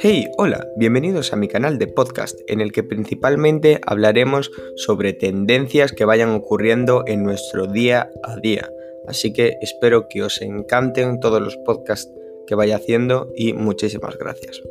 [0.00, 5.92] Hey, hola, bienvenidos a mi canal de podcast en el que principalmente hablaremos sobre tendencias
[5.92, 8.70] que vayan ocurriendo en nuestro día a día.
[9.06, 12.12] Así que espero que os encanten todos los podcasts
[12.46, 14.62] que vaya haciendo y muchísimas gracias.